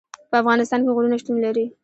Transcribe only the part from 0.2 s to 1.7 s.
په افغانستان کې غرونه شتون لري.